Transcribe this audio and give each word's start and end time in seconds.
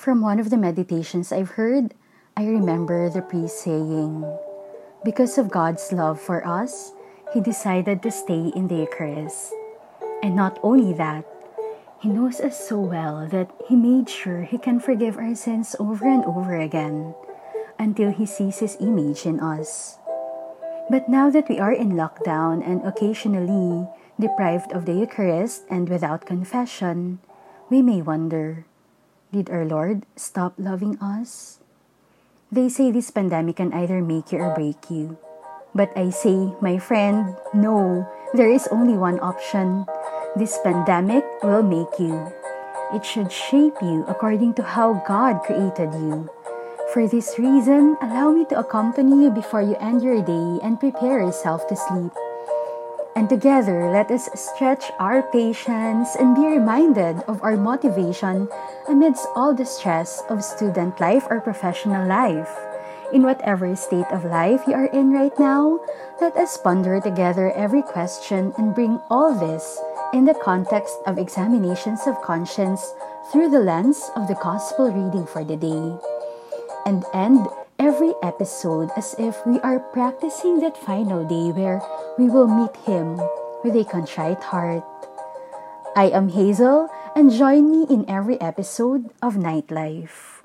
From 0.00 0.24
one 0.24 0.40
of 0.40 0.48
the 0.48 0.56
meditations 0.56 1.28
I've 1.28 1.60
heard, 1.60 1.92
I 2.32 2.48
remember 2.48 3.12
the 3.12 3.20
priest 3.20 3.60
saying, 3.60 4.24
Because 5.04 5.36
of 5.36 5.52
God's 5.52 5.92
love 5.92 6.16
for 6.16 6.40
us, 6.40 6.96
He 7.36 7.44
decided 7.44 8.00
to 8.00 8.10
stay 8.10 8.48
in 8.56 8.72
the 8.72 8.88
Eucharist. 8.88 9.52
And 10.24 10.32
not 10.32 10.56
only 10.64 10.96
that, 10.96 11.28
He 12.00 12.08
knows 12.08 12.40
us 12.40 12.56
so 12.56 12.80
well 12.80 13.28
that 13.28 13.52
He 13.68 13.76
made 13.76 14.08
sure 14.08 14.40
He 14.40 14.56
can 14.56 14.80
forgive 14.80 15.20
our 15.20 15.36
sins 15.36 15.76
over 15.76 16.08
and 16.08 16.24
over 16.24 16.56
again 16.56 17.12
until 17.76 18.08
He 18.08 18.24
sees 18.24 18.64
His 18.64 18.80
image 18.80 19.28
in 19.28 19.36
us. 19.36 20.00
But 20.88 21.12
now 21.12 21.28
that 21.28 21.52
we 21.52 21.60
are 21.60 21.76
in 21.76 21.92
lockdown 21.92 22.64
and 22.64 22.80
occasionally 22.88 23.84
deprived 24.16 24.72
of 24.72 24.88
the 24.88 24.96
Eucharist 24.96 25.68
and 25.68 25.92
without 25.92 26.24
confession, 26.24 27.20
we 27.68 27.84
may 27.84 28.00
wonder 28.00 28.64
Did 29.30 29.46
our 29.46 29.62
Lord 29.64 30.10
stop 30.18 30.58
loving 30.58 30.98
us? 30.98 31.62
They 32.50 32.68
say 32.68 32.90
this 32.90 33.14
pandemic 33.14 33.62
can 33.62 33.72
either 33.72 34.02
make 34.02 34.34
you 34.34 34.42
or 34.42 34.50
break 34.54 34.90
you. 34.90 35.18
But 35.70 35.94
I 35.94 36.10
say, 36.10 36.50
my 36.58 36.82
friend, 36.82 37.38
no, 37.54 38.10
there 38.34 38.50
is 38.50 38.66
only 38.74 38.98
one 38.98 39.22
option. 39.22 39.86
This 40.34 40.58
pandemic 40.66 41.22
will 41.46 41.62
make 41.62 41.94
you. 42.02 42.26
It 42.90 43.06
should 43.06 43.30
shape 43.30 43.78
you 43.78 44.02
according 44.10 44.54
to 44.58 44.66
how 44.66 44.98
God 45.06 45.46
created 45.46 45.94
you. 45.94 46.26
For 46.90 47.06
this 47.06 47.38
reason, 47.38 47.94
allow 48.02 48.34
me 48.34 48.50
to 48.50 48.58
accompany 48.58 49.22
you 49.22 49.30
before 49.30 49.62
you 49.62 49.78
end 49.78 50.02
your 50.02 50.18
day 50.26 50.58
and 50.58 50.82
prepare 50.82 51.22
yourself 51.22 51.70
to 51.70 51.76
sleep. 51.78 52.10
And 53.16 53.28
together, 53.28 53.90
let 53.90 54.10
us 54.10 54.28
stretch 54.34 54.90
our 54.98 55.22
patience 55.32 56.14
and 56.14 56.34
be 56.34 56.46
reminded 56.46 57.22
of 57.26 57.42
our 57.42 57.56
motivation 57.56 58.48
amidst 58.88 59.26
all 59.34 59.54
the 59.54 59.66
stress 59.66 60.22
of 60.30 60.44
student 60.44 61.00
life 61.00 61.26
or 61.28 61.40
professional 61.40 62.06
life. 62.06 62.50
In 63.12 63.22
whatever 63.22 63.74
state 63.74 64.06
of 64.12 64.24
life 64.24 64.62
you 64.66 64.74
are 64.74 64.86
in 64.94 65.12
right 65.12 65.36
now, 65.38 65.80
let 66.20 66.36
us 66.36 66.56
ponder 66.56 67.00
together 67.00 67.50
every 67.52 67.82
question 67.82 68.54
and 68.56 68.74
bring 68.74 69.00
all 69.10 69.34
this 69.34 69.80
in 70.14 70.24
the 70.24 70.38
context 70.38 70.94
of 71.06 71.18
examinations 71.18 72.06
of 72.06 72.20
conscience 72.22 72.94
through 73.32 73.50
the 73.50 73.58
lens 73.58 74.10
of 74.14 74.28
the 74.28 74.38
Gospel 74.38 74.92
reading 74.92 75.26
for 75.26 75.42
the 75.42 75.56
day. 75.56 75.98
And 76.86 77.04
end 77.12 77.46
every 77.80 78.12
episode 78.22 78.90
as 78.94 79.16
if 79.18 79.40
we 79.46 79.58
are 79.60 79.80
practicing 79.80 80.60
that 80.60 80.76
final 80.76 81.24
day 81.24 81.48
where 81.48 81.80
we 82.18 82.28
will 82.28 82.46
meet 82.46 82.76
Him 82.84 83.16
with 83.64 83.72
a 83.74 83.88
contrite 83.88 84.44
heart. 84.44 84.84
I 85.96 86.12
am 86.12 86.28
Hazel, 86.28 86.92
and 87.16 87.32
join 87.32 87.72
me 87.72 87.88
in 87.88 88.04
every 88.04 88.38
episode 88.38 89.08
of 89.22 89.40
Nightlife. 89.40 90.39